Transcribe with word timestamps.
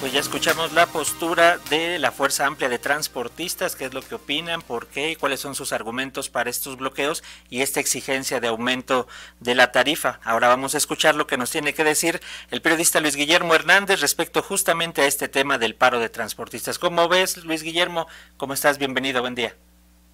Pues 0.00 0.14
ya 0.14 0.20
escuchamos 0.20 0.72
la 0.72 0.86
postura 0.86 1.58
de 1.68 1.98
la 1.98 2.10
Fuerza 2.10 2.46
Amplia 2.46 2.70
de 2.70 2.78
Transportistas, 2.78 3.76
qué 3.76 3.84
es 3.84 3.92
lo 3.92 4.00
que 4.00 4.14
opinan, 4.14 4.62
por 4.62 4.86
qué 4.86 5.14
cuáles 5.20 5.40
son 5.40 5.54
sus 5.54 5.74
argumentos 5.74 6.30
para 6.30 6.48
estos 6.48 6.78
bloqueos 6.78 7.22
y 7.50 7.60
esta 7.60 7.80
exigencia 7.80 8.40
de 8.40 8.48
aumento 8.48 9.06
de 9.40 9.54
la 9.54 9.72
tarifa. 9.72 10.18
Ahora 10.24 10.48
vamos 10.48 10.74
a 10.74 10.78
escuchar 10.78 11.16
lo 11.16 11.26
que 11.26 11.36
nos 11.36 11.50
tiene 11.50 11.74
que 11.74 11.84
decir 11.84 12.22
el 12.50 12.62
periodista 12.62 13.00
Luis 13.00 13.14
Guillermo 13.14 13.54
Hernández 13.54 14.00
respecto 14.00 14.40
justamente 14.42 15.02
a 15.02 15.06
este 15.06 15.28
tema 15.28 15.58
del 15.58 15.74
paro 15.74 16.00
de 16.00 16.08
transportistas. 16.08 16.78
¿Cómo 16.78 17.06
ves, 17.06 17.36
Luis 17.44 17.62
Guillermo? 17.62 18.06
¿Cómo 18.38 18.54
estás? 18.54 18.78
Bienvenido, 18.78 19.20
buen 19.20 19.34
día. 19.34 19.54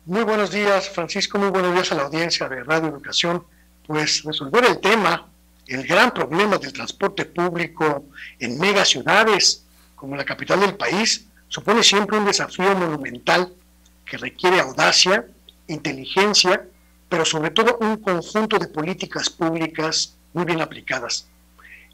Muy 0.04 0.24
buenos 0.24 0.50
días, 0.50 0.90
Francisco, 0.90 1.38
muy 1.38 1.50
buenos 1.50 1.72
días 1.74 1.92
a 1.92 1.94
la 1.94 2.02
audiencia 2.02 2.48
de 2.48 2.64
Radio 2.64 2.88
Educación. 2.88 3.46
Pues 3.86 4.24
resolver 4.24 4.64
el 4.64 4.80
tema, 4.80 5.28
el 5.68 5.86
gran 5.86 6.12
problema 6.12 6.58
del 6.58 6.72
transporte 6.72 7.24
público 7.24 8.06
en 8.40 8.58
megaciudades, 8.58 9.62
como 9.96 10.14
la 10.14 10.24
capital 10.24 10.60
del 10.60 10.76
país, 10.76 11.26
supone 11.48 11.82
siempre 11.82 12.18
un 12.18 12.26
desafío 12.26 12.74
monumental 12.76 13.52
que 14.04 14.18
requiere 14.18 14.60
audacia, 14.60 15.26
inteligencia, 15.66 16.64
pero 17.08 17.24
sobre 17.24 17.50
todo 17.50 17.78
un 17.80 17.96
conjunto 17.96 18.58
de 18.58 18.68
políticas 18.68 19.30
públicas 19.30 20.14
muy 20.32 20.44
bien 20.44 20.60
aplicadas. 20.60 21.26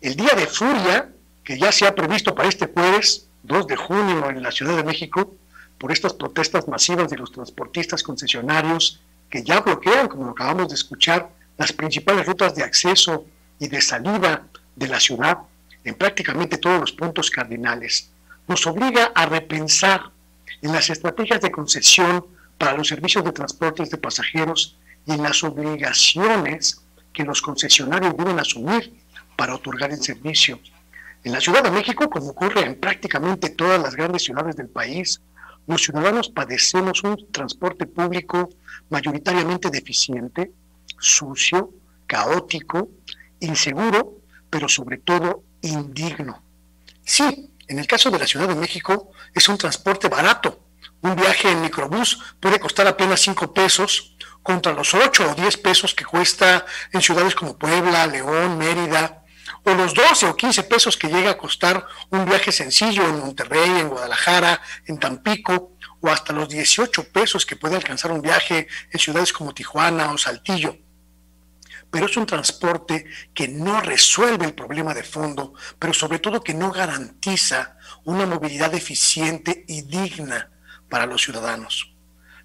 El 0.01 0.16
día 0.16 0.34
de 0.34 0.47
furia, 0.47 1.11
que 1.45 1.59
ya 1.59 1.73
se 1.73 1.87
ha 1.87 1.95
previsto 1.95 2.34
para 2.34 2.48
este 2.48 2.66
jueves, 2.66 3.28
2 3.45 3.66
de 3.66 3.77
junio, 3.77 4.30
en 4.30 4.42
la 4.42 4.50
Ciudad 4.50 4.77
de 4.77 4.84
México, 4.84 5.34
por 5.78 5.92
estas 5.92 6.12
protestas 6.12 6.69
masivas 6.69 7.09
de 7.09 7.16
los 7.16 7.33
transportistas 7.33 8.03
concesionarios 8.03 9.00
que 9.28 9.42
ya 9.42 9.61
bloquean, 9.61 10.09
como 10.09 10.31
acabamos 10.31 10.69
de 10.69 10.75
escuchar, 10.75 11.31
las 11.56 11.72
principales 11.72 12.27
rutas 12.27 12.55
de 12.55 12.62
acceso 12.62 13.25
y 13.59 13.69
de 13.69 13.81
salida 13.81 14.47
de 14.77 14.89
la 14.89 15.00
ciudad, 15.00 15.39
en 15.84 15.94
prácticamente 15.94 16.58
todos 16.58 16.80
los 16.80 16.92
puntos 16.92 17.30
cardinales, 17.30 18.11
nos 18.47 18.66
obliga 18.66 19.12
a 19.14 19.27
repensar 19.27 20.11
en 20.61 20.72
las 20.72 20.91
estrategias 20.91 21.41
de 21.41 21.50
concesión 21.50 22.27
para 22.58 22.77
los 22.77 22.88
servicios 22.88 23.25
de 23.25 23.33
transportes 23.33 23.91
de 23.91 23.98
pasajeros 23.98 24.77
y 25.06 25.12
en 25.12 25.22
las 25.22 25.42
obligaciones 25.42 26.80
que 27.12 27.25
los 27.25 27.42
concesionarios 27.42 28.16
deben 28.16 28.38
asumir 28.38 28.94
para 29.36 29.55
otorgar 29.55 29.91
el 29.91 30.03
servicio. 30.03 30.60
En 31.25 31.33
la 31.33 31.41
Ciudad 31.41 31.62
de 31.62 31.70
México, 31.70 32.08
como 32.08 32.30
ocurre 32.30 32.64
en 32.64 32.78
prácticamente 32.78 33.50
todas 33.50 33.80
las 33.80 33.94
grandes 33.94 34.25
ciudades 34.25 34.56
del 34.56 34.69
país, 34.69 35.20
los 35.66 35.83
ciudadanos 35.83 36.28
padecemos 36.28 37.03
un 37.05 37.30
transporte 37.30 37.86
público 37.86 38.50
mayoritariamente 38.91 39.70
deficiente, 39.70 40.50
sucio, 40.98 41.70
caótico, 42.06 42.88
inseguro, 43.41 44.19
pero 44.50 44.69
sobre 44.69 44.98
todo 44.98 45.42
indigno. 45.63 46.43
Sí, 47.05 47.51
en 47.69 47.79
el 47.79 47.87
caso 47.87 48.11
de 48.11 48.19
la 48.19 48.27
Ciudad 48.27 48.49
de 48.49 48.55
México 48.55 49.13
es 49.35 49.49
un 49.49 49.59
transporte 49.59 50.09
barato. 50.09 50.67
Un 51.01 51.17
viaje 51.17 51.51
en 51.51 51.63
microbús 51.63 52.19
puede 52.39 52.61
costar 52.61 52.87
apenas 52.87 53.21
5 53.21 53.53
pesos 53.53 54.17
contra 54.43 54.73
los 54.73 54.95
8 54.95 55.31
o 55.31 55.35
10 55.35 55.57
pesos 55.59 55.95
que 55.95 56.05
cuesta 56.05 56.65
en 56.93 57.01
ciudades 57.01 57.35
como 57.35 57.57
Puebla, 57.57 58.07
León, 58.07 58.59
Mérida, 58.59 59.25
o 59.65 59.75
los 59.75 59.95
12 59.95 60.27
o 60.27 60.37
15 60.37 60.65
pesos 60.65 60.97
que 60.97 61.09
llega 61.09 61.31
a 61.31 61.39
costar 61.39 61.87
un 62.11 62.25
viaje 62.25 62.53
sencillo 62.53 63.05
en 63.05 63.21
Monterrey, 63.21 63.81
en 63.81 63.89
Guadalajara, 63.89 64.61
en 64.87 64.99
Tampico, 64.99 65.77
o 66.01 66.09
hasta 66.09 66.33
los 66.33 66.49
18 66.49 67.13
pesos 67.13 67.47
que 67.47 67.57
puede 67.57 67.77
alcanzar 67.77 68.11
un 68.11 68.23
viaje 68.23 68.67
en 68.91 68.99
ciudades 68.99 69.33
como 69.33 69.55
Tijuana 69.55 70.13
o 70.13 70.19
Saltillo 70.19 70.77
pero 71.92 72.06
es 72.06 72.16
un 72.16 72.25
transporte 72.25 73.04
que 73.34 73.47
no 73.48 73.78
resuelve 73.82 74.47
el 74.47 74.54
problema 74.54 74.94
de 74.94 75.03
fondo, 75.03 75.53
pero 75.78 75.92
sobre 75.92 76.19
todo 76.19 76.42
que 76.42 76.54
no 76.54 76.72
garantiza 76.72 77.76
una 78.04 78.25
movilidad 78.25 78.75
eficiente 78.75 79.66
y 79.69 79.82
digna 79.82 80.50
para 80.88 81.04
los 81.04 81.22
ciudadanos. 81.22 81.92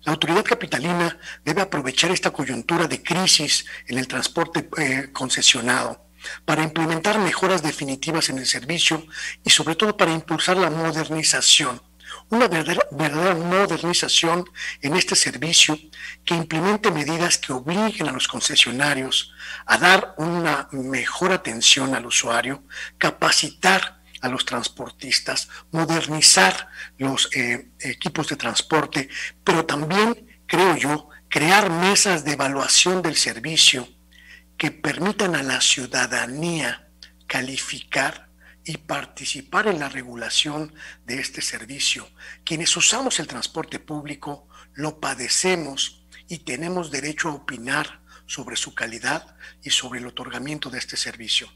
La 0.03 0.11
autoridad 0.11 0.43
capitalina 0.43 1.17
debe 1.45 1.61
aprovechar 1.61 2.11
esta 2.11 2.31
coyuntura 2.31 2.87
de 2.87 3.01
crisis 3.01 3.65
en 3.87 3.97
el 3.97 4.07
transporte 4.07 4.69
eh, 4.77 5.11
concesionado 5.13 6.05
para 6.43 6.63
implementar 6.63 7.17
mejoras 7.17 7.63
definitivas 7.63 8.29
en 8.29 8.39
el 8.39 8.45
servicio 8.45 9.07
y 9.45 9.49
sobre 9.49 9.75
todo 9.75 9.95
para 9.95 10.11
impulsar 10.11 10.57
la 10.57 10.69
modernización 10.69 11.81
una 12.29 12.47
verdadera, 12.47 13.35
modernización 13.35 14.45
en 14.81 14.95
este 14.95 15.16
servicio 15.16 15.78
que 16.25 16.35
implemente 16.35 16.91
medidas 16.91 17.38
que 17.38 17.53
obliguen 17.53 18.07
a 18.07 18.11
los 18.11 18.28
concesionarios 18.28 19.33
a 19.66 19.78
dar 19.78 20.16
una 20.17 20.67
mejor 20.72 21.31
atención 21.31 21.95
al 21.95 22.06
usuario, 22.06 22.63
capacitar 22.97 24.01
a 24.22 24.29
los 24.29 24.45
transportistas, 24.45 25.47
modernizar 25.72 26.69
los 26.97 27.29
eh, 27.35 27.69
equipos 27.79 28.27
de 28.29 28.35
transporte, 28.35 29.09
pero 29.44 29.66
también, 29.66 30.27
creo 30.47 30.75
yo, 30.75 31.09
crear 31.29 31.69
mesas 31.69 32.23
de 32.23 32.33
evaluación 32.33 33.01
del 33.01 33.16
servicio 33.16 33.88
que 34.57 34.72
permitan 34.72 35.35
a 35.35 35.44
la 35.44 35.61
ciudadanía 35.61 36.89
calificar 37.27 38.26
y 38.67 38.78
participar 38.78 39.67
en 39.67 39.79
la 39.79 39.88
regulación 39.88 40.73
de 41.05 41.19
este 41.19 41.41
servicio. 41.41 42.09
Quienes 42.44 42.75
usamos 42.75 43.19
el 43.19 43.28
transporte 43.28 43.79
público 43.79 44.47
lo 44.73 45.00
padecemos 45.00 46.05
y 46.28 46.39
tenemos 46.39 46.91
derecho 46.91 47.29
a 47.29 47.35
opinar 47.35 48.01
sobre 48.25 48.57
su 48.57 48.75
calidad 48.75 49.38
y 49.63 49.69
sobre 49.69 50.01
el 50.01 50.07
otorgamiento 50.07 50.69
de 50.69 50.79
este 50.79 50.97
servicio. 50.97 51.50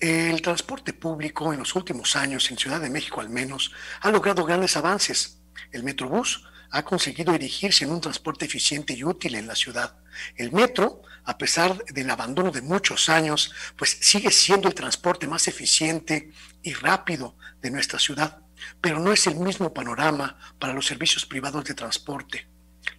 El 0.00 0.42
transporte 0.42 0.92
público 0.92 1.52
en 1.52 1.60
los 1.60 1.76
últimos 1.76 2.16
años, 2.16 2.50
en 2.50 2.58
Ciudad 2.58 2.80
de 2.80 2.90
México 2.90 3.20
al 3.20 3.30
menos, 3.30 3.70
ha 4.00 4.10
logrado 4.10 4.44
grandes 4.44 4.76
avances. 4.76 5.38
El 5.70 5.84
Metrobús 5.84 6.44
ha 6.70 6.82
conseguido 6.84 7.34
erigirse 7.34 7.84
en 7.84 7.92
un 7.92 8.00
transporte 8.00 8.44
eficiente 8.44 8.92
y 8.92 9.04
útil 9.04 9.34
en 9.34 9.46
la 9.46 9.54
ciudad. 9.54 9.96
El 10.36 10.52
metro 10.52 11.02
a 11.26 11.36
pesar 11.36 11.84
del 11.86 12.08
abandono 12.08 12.52
de 12.52 12.62
muchos 12.62 13.08
años, 13.08 13.52
pues 13.76 13.98
sigue 14.00 14.30
siendo 14.30 14.68
el 14.68 14.74
transporte 14.74 15.26
más 15.26 15.48
eficiente 15.48 16.30
y 16.62 16.72
rápido 16.72 17.36
de 17.60 17.72
nuestra 17.72 17.98
ciudad, 17.98 18.42
pero 18.80 19.00
no 19.00 19.12
es 19.12 19.26
el 19.26 19.34
mismo 19.34 19.74
panorama 19.74 20.38
para 20.60 20.72
los 20.72 20.86
servicios 20.86 21.26
privados 21.26 21.64
de 21.64 21.74
transporte. 21.74 22.46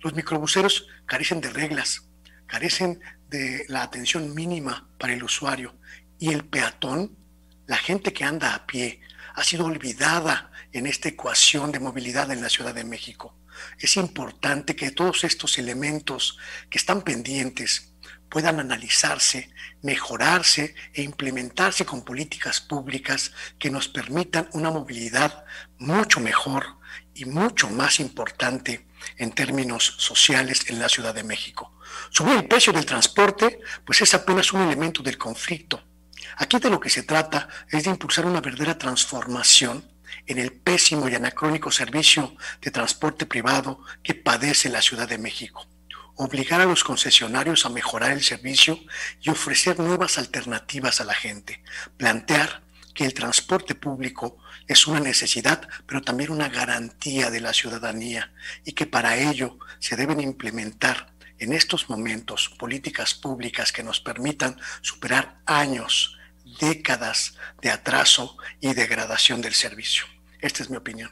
Los 0.02 0.14
microbuseros 0.14 0.88
carecen 1.06 1.40
de 1.40 1.50
reglas, 1.50 2.10
carecen 2.48 3.00
de 3.30 3.66
la 3.70 3.84
atención 3.84 4.36
mínima 4.36 4.90
para 5.00 5.14
el 5.14 5.24
usuario 5.24 5.76
y 6.20 6.34
el 6.34 6.44
peatón, 6.44 7.18
la 7.66 7.78
gente 7.78 8.12
que 8.12 8.26
anda 8.26 8.54
a 8.54 8.68
pie, 8.68 9.00
ha 9.38 9.44
sido 9.44 9.66
olvidada 9.66 10.52
en 10.74 10.88
esta 10.88 11.10
ecuación 11.10 11.72
de 11.72 11.80
movilidad 11.80 12.32
en 12.32 12.42
la 12.42 12.50
Ciudad 12.50 12.74
de 12.74 12.84
México. 12.84 13.38
Es 13.78 13.96
importante 13.96 14.76
que 14.76 14.90
todos 14.90 15.24
estos 15.24 15.60
elementos 15.60 16.40
que 16.72 16.80
están 16.80 17.04
pendientes 17.04 17.94
puedan 18.30 18.60
analizarse, 18.60 19.52
mejorarse 19.84 20.74
e 20.92 21.04
implementarse 21.04 21.86
con 21.86 22.04
políticas 22.04 22.62
públicas 22.62 23.32
que 23.60 23.70
nos 23.70 23.88
permitan 23.88 24.50
una 24.54 24.72
movilidad 24.72 25.46
mucho 25.78 26.20
mejor 26.20 26.80
y 27.14 27.26
mucho 27.26 27.70
más 27.70 28.00
importante 28.00 28.88
en 29.18 29.32
términos 29.34 29.98
sociales 30.00 30.68
en 30.68 30.80
la 30.80 30.90
Ciudad 30.90 31.14
de 31.14 31.24
México. 31.24 31.78
Subir 32.10 32.38
el 32.38 32.48
precio 32.48 32.74
del 32.74 32.88
transporte, 32.88 33.60
pues 33.86 34.02
es 34.02 34.16
apenas 34.16 34.52
un 34.52 34.62
elemento 34.62 35.04
del 35.04 35.20
conflicto. 35.20 35.87
Aquí 36.36 36.60
de 36.60 36.70
lo 36.70 36.80
que 36.80 36.90
se 36.90 37.04
trata 37.04 37.48
es 37.70 37.86
de 37.86 37.92
impulsar 37.92 38.26
una 38.26 38.42
verdadera 38.42 38.78
transformación 38.78 39.90
en 40.26 40.40
el 40.40 40.52
pésimo 40.52 41.08
y 41.08 41.16
anacrónico 41.16 41.72
servicio 41.72 42.36
de 42.62 42.72
transporte 42.72 43.26
privado 43.26 43.82
que 44.04 44.14
padece 44.14 44.70
la 44.70 44.82
Ciudad 44.82 45.08
de 45.08 45.18
México. 45.18 45.66
Obligar 46.16 46.62
a 46.62 46.66
los 46.66 46.84
concesionarios 46.84 47.66
a 47.66 47.70
mejorar 47.70 48.12
el 48.12 48.24
servicio 48.24 48.80
y 49.22 49.30
ofrecer 49.30 49.80
nuevas 49.80 50.18
alternativas 50.18 51.00
a 51.00 51.06
la 51.06 51.14
gente, 51.14 51.64
plantear 51.96 52.64
que 52.94 53.06
el 53.06 53.14
transporte 53.14 53.76
público 53.76 54.38
es 54.68 54.88
una 54.88 55.00
necesidad, 55.00 55.68
pero 55.86 56.02
también 56.02 56.32
una 56.32 56.50
garantía 56.50 57.30
de 57.30 57.40
la 57.40 57.54
ciudadanía 57.54 58.34
y 58.66 58.74
que 58.74 58.88
para 58.88 59.18
ello 59.18 59.60
se 59.80 59.96
deben 59.96 60.20
implementar 60.20 61.14
en 61.40 61.54
estos 61.54 61.90
momentos 61.90 62.50
políticas 62.58 63.14
públicas 63.14 63.72
que 63.72 63.84
nos 63.84 64.00
permitan 64.00 64.60
superar 64.82 65.40
años, 65.46 66.17
décadas 66.60 67.36
de 67.62 67.70
atraso 67.70 68.38
y 68.62 68.74
degradación 68.74 69.42
del 69.42 69.54
servicio. 69.54 70.06
Esta 70.40 70.64
es 70.64 70.70
mi 70.70 70.78
opinión. 70.78 71.12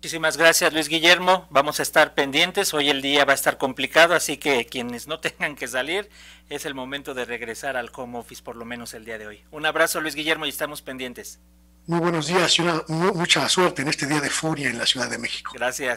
Muchísimas 0.00 0.38
gracias 0.38 0.72
Luis 0.72 0.88
Guillermo, 0.88 1.46
vamos 1.50 1.78
a 1.78 1.82
estar 1.82 2.14
pendientes, 2.14 2.72
hoy 2.72 2.88
el 2.88 3.02
día 3.02 3.26
va 3.26 3.32
a 3.32 3.34
estar 3.34 3.58
complicado, 3.58 4.14
así 4.14 4.38
que 4.38 4.64
quienes 4.64 5.06
no 5.06 5.20
tengan 5.20 5.56
que 5.56 5.68
salir, 5.68 6.08
es 6.48 6.64
el 6.64 6.74
momento 6.74 7.12
de 7.12 7.26
regresar 7.26 7.76
al 7.76 7.90
home 7.94 8.18
office 8.18 8.42
por 8.42 8.56
lo 8.56 8.64
menos 8.64 8.94
el 8.94 9.04
día 9.04 9.18
de 9.18 9.26
hoy. 9.26 9.44
Un 9.50 9.66
abrazo 9.66 10.00
Luis 10.00 10.14
Guillermo 10.14 10.46
y 10.46 10.48
estamos 10.48 10.80
pendientes. 10.80 11.38
Muy 11.86 12.00
buenos 12.00 12.28
días 12.28 12.58
y 12.58 12.62
una, 12.62 12.82
mucha 12.88 13.48
suerte 13.48 13.82
en 13.82 13.88
este 13.88 14.06
día 14.06 14.20
de 14.20 14.30
furia 14.30 14.70
en 14.70 14.78
la 14.78 14.86
Ciudad 14.86 15.10
de 15.10 15.18
México. 15.18 15.52
Gracias. 15.54 15.88